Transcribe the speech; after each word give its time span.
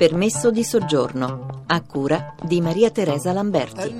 Permesso 0.00 0.50
di 0.50 0.64
soggiorno 0.64 1.64
a 1.66 1.82
cura 1.82 2.34
di 2.42 2.62
Maria 2.62 2.88
Teresa 2.88 3.34
Lamberti. 3.34 3.94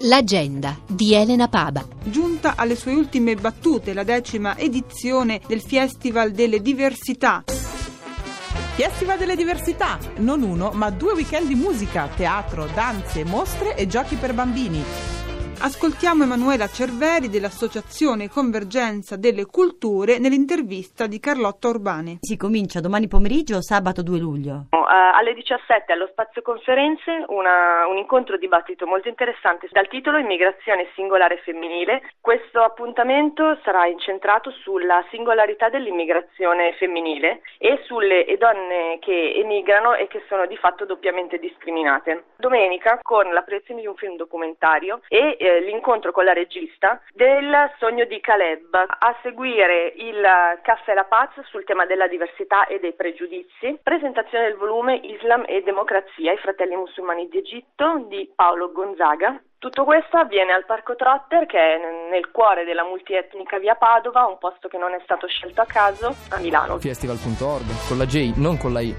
L'agenda 0.00 0.76
di 0.86 1.14
Elena 1.14 1.48
Paba. 1.48 1.82
Giunta 2.02 2.56
alle 2.56 2.76
sue 2.76 2.92
ultime 2.92 3.34
battute 3.34 3.94
la 3.94 4.02
decima 4.02 4.58
edizione 4.58 5.40
del 5.46 5.62
Festival 5.62 6.32
delle 6.32 6.60
Diversità. 6.60 7.42
Festival 7.46 9.16
delle 9.16 9.34
Diversità, 9.34 9.98
non 10.16 10.42
uno 10.42 10.72
ma 10.72 10.90
due 10.90 11.14
weekend 11.14 11.46
di 11.46 11.54
musica, 11.54 12.06
teatro, 12.14 12.68
danze, 12.74 13.24
mostre 13.24 13.76
e 13.76 13.86
giochi 13.86 14.16
per 14.16 14.34
bambini. 14.34 15.17
Ascoltiamo 15.60 16.22
Emanuela 16.22 16.68
Cerveri 16.68 17.28
dell'Associazione 17.28 18.28
Convergenza 18.28 19.16
delle 19.16 19.44
Culture 19.44 20.20
nell'intervista 20.20 21.08
di 21.08 21.18
Carlotta 21.18 21.66
Urbani. 21.66 22.18
Si 22.20 22.36
comincia 22.36 22.78
domani 22.78 23.08
pomeriggio, 23.08 23.60
sabato 23.60 24.02
2 24.02 24.18
luglio. 24.20 24.66
Uh, 24.70 24.86
alle 24.86 25.34
17 25.34 25.92
allo 25.92 26.06
Spazio 26.12 26.42
Conferenze 26.42 27.24
una, 27.26 27.88
un 27.88 27.96
incontro 27.96 28.38
dibattito 28.38 28.86
molto 28.86 29.08
interessante 29.08 29.66
dal 29.72 29.88
titolo 29.88 30.18
Immigrazione 30.18 30.90
singolare 30.94 31.38
femminile. 31.38 32.02
Questo 32.20 32.62
appuntamento 32.62 33.58
sarà 33.64 33.86
incentrato 33.86 34.52
sulla 34.62 35.04
singolarità 35.10 35.68
dell'immigrazione 35.70 36.74
femminile 36.74 37.40
e 37.58 37.82
sulle 37.84 38.24
donne 38.38 38.98
che 39.00 39.34
emigrano 39.34 39.94
e 39.94 40.06
che 40.06 40.22
sono 40.28 40.46
di 40.46 40.56
fatto 40.56 40.84
doppiamente 40.84 41.38
discriminate. 41.38 42.26
Domenica 42.36 43.00
con 43.02 43.32
la 43.32 43.42
proiezione 43.42 43.80
di 43.80 43.88
un 43.88 43.96
film 43.96 44.14
documentario 44.14 45.00
e 45.08 45.36
eh, 45.48 45.60
l'incontro 45.60 46.12
con 46.12 46.24
la 46.24 46.32
regista 46.32 47.00
del 47.12 47.72
Sogno 47.78 48.04
di 48.04 48.20
Caleb. 48.20 48.74
A 48.74 49.16
seguire 49.22 49.92
il 49.96 50.22
Caffè 50.62 50.94
La 50.94 51.04
Paz 51.04 51.30
sul 51.44 51.64
tema 51.64 51.86
della 51.86 52.06
diversità 52.06 52.66
e 52.66 52.78
dei 52.78 52.92
pregiudizi, 52.92 53.78
presentazione 53.82 54.48
del 54.48 54.56
volume 54.56 54.96
Islam 54.96 55.44
e 55.46 55.62
Democrazia, 55.62 56.32
i 56.32 56.38
fratelli 56.38 56.76
musulmani 56.76 57.28
d'Egitto 57.28 58.04
di 58.08 58.30
Paolo 58.34 58.70
Gonzaga. 58.72 59.40
Tutto 59.58 59.84
questo 59.84 60.18
avviene 60.18 60.52
al 60.52 60.66
Parco 60.66 60.94
Trotter 60.94 61.44
che 61.46 61.58
è 61.58 62.10
nel 62.10 62.30
cuore 62.30 62.64
della 62.64 62.84
multietnica 62.84 63.58
via 63.58 63.74
Padova, 63.74 64.26
un 64.26 64.38
posto 64.38 64.68
che 64.68 64.78
non 64.78 64.94
è 64.94 65.00
stato 65.02 65.26
scelto 65.26 65.62
a 65.62 65.66
caso, 65.66 66.14
a 66.30 66.38
Milano. 66.38 66.78
Festival.org, 66.78 67.88
con 67.88 67.98
la 67.98 68.06
J, 68.06 68.34
non 68.36 68.56
con 68.56 68.72
la 68.72 68.80
I. 68.80 68.94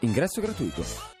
Ingresso 0.00 0.40
gratuito. 0.40 1.19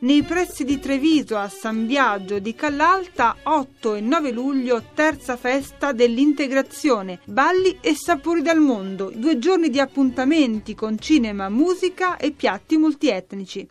Nei 0.00 0.22
pressi 0.22 0.62
di 0.62 0.78
Treviso 0.78 1.36
a 1.36 1.48
San 1.48 1.84
Biagio 1.84 2.38
di 2.38 2.54
Callalta 2.54 3.34
8 3.42 3.96
e 3.96 4.00
9 4.00 4.30
luglio 4.30 4.80
terza 4.94 5.36
festa 5.36 5.90
dell'integrazione, 5.90 7.18
balli 7.24 7.78
e 7.80 7.96
sapori 7.96 8.40
dal 8.40 8.60
mondo, 8.60 9.10
due 9.12 9.40
giorni 9.40 9.70
di 9.70 9.80
appuntamenti 9.80 10.76
con 10.76 11.00
cinema, 11.00 11.48
musica 11.48 12.16
e 12.16 12.30
piatti 12.30 12.76
multietnici. 12.76 13.66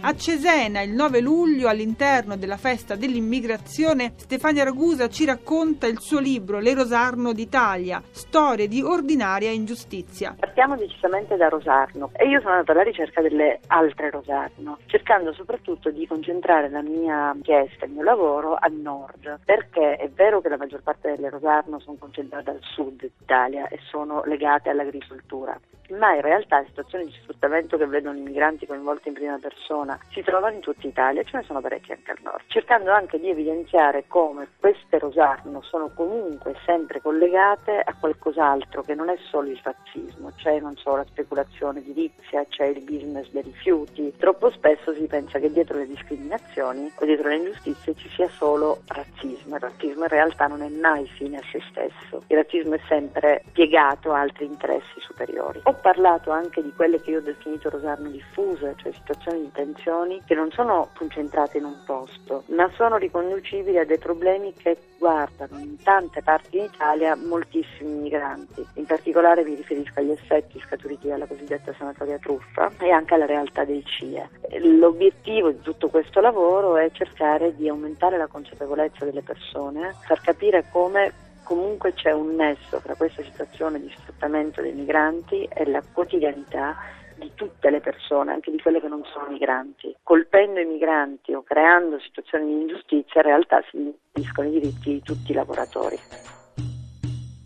A 0.00 0.14
Cesena, 0.14 0.80
il 0.80 0.92
9 0.92 1.20
luglio, 1.20 1.68
all'interno 1.68 2.36
della 2.36 2.56
festa 2.56 2.94
dell'immigrazione, 2.94 4.12
Stefania 4.16 4.62
Ragusa 4.62 5.08
ci 5.08 5.24
racconta 5.24 5.88
il 5.88 5.98
suo 5.98 6.20
libro 6.20 6.60
Le 6.60 6.72
Rosarno 6.72 7.32
d'Italia, 7.32 8.00
storie 8.10 8.68
di 8.68 8.80
ordinaria 8.80 9.50
ingiustizia. 9.50 10.36
Partiamo 10.38 10.76
decisamente 10.76 11.36
da 11.36 11.48
Rosarno 11.48 12.10
e 12.14 12.28
io 12.28 12.38
sono 12.40 12.52
andata 12.52 12.72
alla 12.72 12.82
ricerca 12.82 13.20
delle 13.20 13.58
altre 13.66 14.10
Rosarno, 14.10 14.78
cercando 14.86 15.32
soprattutto 15.32 15.90
di 15.90 16.06
concentrare 16.06 16.70
la 16.70 16.82
mia 16.82 17.32
inchiesta, 17.34 17.86
il 17.86 17.92
mio 17.92 18.04
lavoro 18.04 18.54
a 18.54 18.68
nord, 18.70 19.40
perché 19.44 19.96
è 19.96 20.08
vero 20.10 20.40
che 20.40 20.48
la 20.48 20.56
maggior 20.56 20.82
parte 20.82 21.10
delle 21.10 21.28
Rosarno 21.28 21.80
sono 21.80 21.96
concentrate 21.98 22.50
al 22.50 22.60
sud 22.60 23.00
d'Italia 23.00 23.66
e 23.68 23.78
sono 23.90 24.22
legate 24.24 24.70
all'agricoltura, 24.70 25.58
ma 25.98 26.14
in 26.14 26.20
realtà 26.20 26.62
situazioni 26.66 27.06
di 27.06 27.12
sfruttamento 27.20 27.76
che 27.76 27.86
vedono 27.86 28.18
i 28.18 28.22
migranti 28.22 28.66
coinvolti 28.66 29.08
in 29.08 29.14
prima 29.14 29.38
persona 29.38 29.87
zona 29.88 29.98
si 30.10 30.22
trovano 30.22 30.54
in 30.54 30.60
tutta 30.60 30.86
Italia, 30.86 31.22
ce 31.22 31.38
ne 31.38 31.42
sono 31.44 31.60
parecchie 31.60 31.94
anche 31.94 32.10
al 32.10 32.18
nord, 32.22 32.42
cercando 32.48 32.90
anche 32.90 33.18
di 33.18 33.30
evidenziare 33.30 34.04
come 34.06 34.48
queste 34.60 34.98
Rosarno 34.98 35.62
sono 35.62 35.90
comunque 35.94 36.54
sempre 36.66 37.00
collegate 37.00 37.80
a 37.80 37.94
qualcos'altro 37.98 38.82
che 38.82 38.94
non 38.94 39.08
è 39.08 39.16
solo 39.30 39.48
il 39.48 39.60
razzismo, 39.62 40.32
c'è 40.36 40.60
non 40.60 40.76
solo 40.76 40.96
la 40.96 41.06
speculazione 41.08 41.78
edilizia, 41.78 42.44
c'è 42.48 42.66
il 42.66 42.82
business 42.82 43.30
dei 43.30 43.42
rifiuti. 43.42 44.12
Troppo 44.18 44.50
spesso 44.50 44.92
si 44.92 45.06
pensa 45.06 45.38
che 45.38 45.50
dietro 45.50 45.78
le 45.78 45.86
discriminazioni 45.86 46.92
o 46.94 47.04
dietro 47.04 47.28
le 47.28 47.36
ingiustizie 47.36 47.94
ci 47.94 48.08
sia 48.10 48.28
solo 48.28 48.82
razzismo. 48.86 49.54
Il 49.54 49.60
razzismo 49.60 50.02
in 50.02 50.08
realtà 50.08 50.46
non 50.46 50.62
è 50.62 50.68
mai 50.68 51.06
fine 51.06 51.38
a 51.38 51.42
se 51.50 51.62
stesso, 51.70 52.24
il 52.26 52.36
razzismo 52.36 52.74
è 52.74 52.80
sempre 52.88 53.44
piegato 53.52 54.12
a 54.12 54.20
altri 54.20 54.44
interessi 54.44 55.00
superiori. 55.00 55.60
Ho 55.64 55.74
parlato 55.74 56.30
anche 56.30 56.62
di 56.62 56.72
quelle 56.74 57.00
che 57.00 57.10
io 57.10 57.18
ho 57.18 57.22
definito 57.22 57.70
Rosarno 57.70 58.08
diffuse, 58.08 58.74
cioè 58.76 58.92
situazioni 58.92 59.42
di 59.42 59.52
tensione 59.52 59.77
attenzioni 59.78 60.20
che 60.24 60.34
non 60.34 60.50
sono 60.50 60.90
concentrate 60.96 61.58
in 61.58 61.64
un 61.64 61.78
posto, 61.84 62.42
ma 62.48 62.68
sono 62.74 62.96
riconducibili 62.96 63.78
a 63.78 63.84
dei 63.84 63.98
problemi 63.98 64.52
che 64.52 64.76
guardano 64.98 65.58
in 65.58 65.80
tante 65.82 66.22
parti 66.22 66.60
d'Italia 66.60 67.16
moltissimi 67.16 67.92
migranti. 68.02 68.66
In 68.74 68.84
particolare 68.84 69.44
mi 69.44 69.54
riferisco 69.54 70.00
agli 70.00 70.10
effetti 70.10 70.60
scaturiti 70.60 71.08
dalla 71.08 71.26
cosiddetta 71.26 71.72
sanatoria 71.72 72.18
truffa 72.18 72.70
e 72.80 72.90
anche 72.90 73.14
alla 73.14 73.26
realtà 73.26 73.64
dei 73.64 73.84
CIE. 73.84 74.28
L'obiettivo 74.60 75.50
di 75.50 75.60
tutto 75.60 75.88
questo 75.88 76.20
lavoro 76.20 76.76
è 76.76 76.90
cercare 76.90 77.54
di 77.54 77.68
aumentare 77.68 78.18
la 78.18 78.26
consapevolezza 78.26 79.04
delle 79.04 79.22
persone, 79.22 79.94
far 80.06 80.20
capire 80.20 80.64
come 80.70 81.26
comunque 81.44 81.94
c'è 81.94 82.12
un 82.12 82.34
nesso 82.34 82.78
tra 82.82 82.94
questa 82.94 83.22
situazione 83.22 83.80
di 83.80 83.90
sfruttamento 83.96 84.60
dei 84.60 84.74
migranti 84.74 85.48
e 85.50 85.64
la 85.64 85.82
quotidianità 85.92 86.76
di 87.18 87.32
tutte 87.34 87.70
le 87.70 87.80
persone, 87.80 88.32
anche 88.32 88.50
di 88.50 88.60
quelle 88.60 88.80
che 88.80 88.88
non 88.88 89.02
sono 89.12 89.28
migranti. 89.28 89.94
Colpendo 90.02 90.60
i 90.60 90.64
migranti 90.64 91.32
o 91.34 91.42
creando 91.42 91.98
situazioni 92.00 92.46
di 92.46 92.60
ingiustizia, 92.60 93.20
in 93.20 93.26
realtà 93.26 93.62
si 93.70 93.76
impediscono 93.76 94.48
i 94.48 94.52
diritti 94.52 94.92
di 94.92 95.02
tutti 95.02 95.32
i 95.32 95.34
lavoratori. 95.34 95.98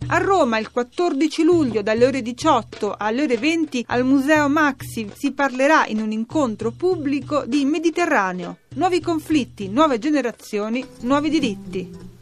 A 0.09 0.17
Roma 0.17 0.59
il 0.59 0.69
14 0.69 1.43
luglio 1.43 1.81
dalle 1.81 2.05
ore 2.05 2.21
18 2.21 2.93
alle 2.97 3.23
ore 3.23 3.37
20 3.37 3.85
al 3.87 4.03
Museo 4.03 4.47
Maxi 4.47 5.09
si 5.11 5.33
parlerà 5.33 5.85
in 5.87 6.01
un 6.01 6.11
incontro 6.11 6.71
pubblico 6.71 7.45
di 7.45 7.65
Mediterraneo, 7.65 8.57
nuovi 8.75 9.01
conflitti, 9.01 9.69
nuove 9.69 9.97
generazioni, 9.97 10.85
nuovi 11.01 11.29
diritti. 11.29 12.12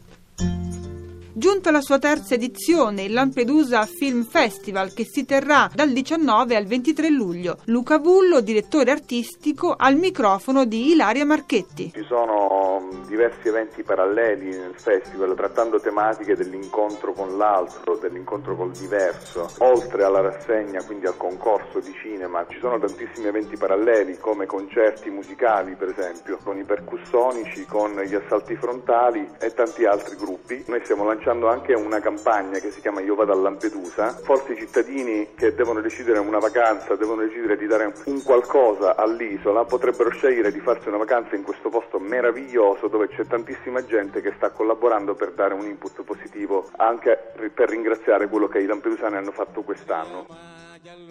Giunto 1.34 1.70
alla 1.70 1.80
sua 1.80 1.98
terza 1.98 2.34
edizione, 2.34 3.04
il 3.04 3.14
Lampedusa 3.14 3.86
Film 3.86 4.22
Festival, 4.24 4.92
che 4.92 5.06
si 5.06 5.24
terrà 5.24 5.70
dal 5.72 5.88
19 5.88 6.54
al 6.54 6.66
23 6.66 7.08
luglio. 7.08 7.56
Luca 7.66 7.96
Vullo, 7.96 8.42
direttore 8.42 8.90
artistico, 8.90 9.74
al 9.74 9.96
microfono 9.96 10.66
di 10.66 10.90
Ilaria 10.90 11.24
Marchetti. 11.24 11.90
Ci 11.94 12.04
sono 12.06 12.86
diversi 13.06 13.48
eventi 13.48 13.82
paralleli 13.82 14.50
nel 14.50 14.74
festival, 14.76 15.34
trattando 15.34 15.80
tematiche 15.80 16.36
dell'incontro 16.36 17.14
con 17.14 17.38
l'altro, 17.38 17.96
dell'incontro 17.96 18.54
col 18.54 18.72
diverso. 18.72 19.48
Oltre 19.60 20.04
alla 20.04 20.20
rassegna, 20.20 20.84
quindi 20.84 21.06
al 21.06 21.16
concorso 21.16 21.80
di 21.80 21.94
cinema, 22.02 22.44
ci 22.50 22.58
sono 22.60 22.78
tantissimi 22.78 23.28
eventi 23.28 23.56
paralleli, 23.56 24.18
come 24.18 24.44
concerti 24.44 25.08
musicali, 25.08 25.76
per 25.76 25.94
esempio, 25.96 26.38
con 26.44 26.58
i 26.58 26.64
percussonici, 26.64 27.64
con 27.64 27.98
gli 28.02 28.14
assalti 28.14 28.54
frontali 28.56 29.26
e 29.40 29.54
tanti 29.54 29.86
altri 29.86 30.14
gruppi. 30.16 30.62
Noi 30.66 30.80
stiamo 30.84 31.04
lanciando 31.04 31.20
lanciando 31.22 31.48
anche 31.48 31.72
una 31.74 32.00
campagna 32.00 32.58
che 32.58 32.72
si 32.72 32.80
chiama 32.80 33.00
Io 33.00 33.14
vado 33.14 33.30
a 33.30 33.36
Lampedusa. 33.36 34.08
Forse 34.08 34.54
i 34.54 34.56
cittadini 34.56 35.34
che 35.36 35.54
devono 35.54 35.80
decidere 35.80 36.18
una 36.18 36.40
vacanza, 36.40 36.96
devono 36.96 37.22
decidere 37.22 37.56
di 37.56 37.66
dare 37.68 37.92
un 38.06 38.22
qualcosa 38.24 38.96
all'isola, 38.96 39.64
potrebbero 39.64 40.10
scegliere 40.10 40.50
di 40.50 40.58
farsi 40.58 40.88
una 40.88 40.96
vacanza 40.96 41.36
in 41.36 41.44
questo 41.44 41.68
posto 41.68 42.00
meraviglioso 42.00 42.88
dove 42.88 43.06
c'è 43.06 43.24
tantissima 43.24 43.84
gente 43.84 44.20
che 44.20 44.32
sta 44.36 44.50
collaborando 44.50 45.14
per 45.14 45.30
dare 45.30 45.54
un 45.54 45.64
input 45.64 46.02
positivo 46.02 46.68
anche 46.78 47.16
per 47.54 47.68
ringraziare 47.68 48.26
quello 48.26 48.48
che 48.48 48.58
i 48.58 48.66
lampedusani 48.66 49.14
hanno 49.14 49.30
fatto 49.30 49.62
quest'anno. 49.62 50.61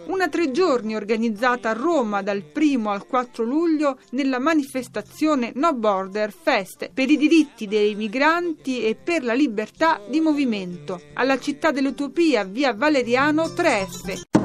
Una 0.08 0.28
tre 0.28 0.52
giorni 0.52 0.98
organizzata 0.98 1.70
a 1.70 1.74
Roma 1.74 2.22
dal 2.22 2.44
1 2.54 2.92
al 2.92 3.06
4 3.06 3.46
luglio 3.46 4.00
nella 4.10 4.38
manifestazione 4.38 5.54
No 5.56 5.74
Border 5.74 6.34
Fest 6.34 6.90
per 6.94 7.10
i 7.10 7.16
diritti 7.16 7.68
dei 7.68 7.96
migranti 7.96 8.84
e 8.84 8.96
per 8.96 9.24
la 9.24 9.34
libertà 9.34 10.02
di 10.10 10.20
movimento 10.20 11.00
alla 11.14 11.40
città 11.40 11.72
dell'Utopia 11.72 12.44
via 12.44 12.74
Valeriano 12.74 13.44
3F. 13.44 14.41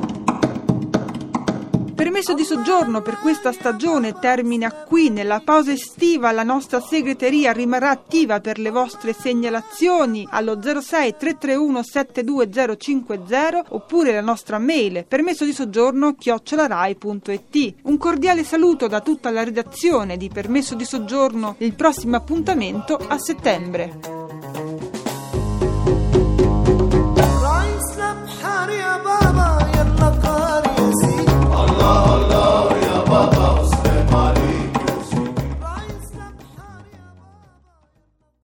Permesso 1.97 2.35
di 2.35 2.45
soggiorno 2.45 3.01
per 3.01 3.17
questa 3.21 3.53
stagione 3.53 4.19
termina 4.19 4.71
qui. 4.71 5.09
Nella 5.09 5.41
pausa 5.43 5.73
estiva 5.73 6.31
la 6.31 6.43
nostra 6.43 6.79
segreteria 6.79 7.53
rimarrà 7.53 7.89
attiva 7.89 8.39
per 8.41 8.59
le 8.59 8.69
vostre 8.69 9.15
segnalazioni 9.15 10.29
allo 10.31 10.61
06 10.61 11.17
331 11.17 11.83
72050 11.83 13.65
oppure 13.71 14.13
la 14.13 14.21
nostra 14.21 14.59
mail 14.59 15.07
permesso 15.09 15.47
di 15.47 15.55
soggiorno 15.55 16.15
chiocciolarai.it. 16.17 17.75
Un 17.85 17.97
cordiale 17.97 18.45
saluto 18.45 18.89
da 18.89 19.01
tutta 19.01 19.31
la 19.31 19.43
redazione 19.43 20.19
di 20.19 20.29
Permesso 20.29 20.75
di 20.75 20.85
soggiorno. 20.85 21.55
Il 21.61 21.73
prossimo 21.73 22.17
appuntamento 22.17 22.95
a 23.09 23.17
settembre. 23.19 24.26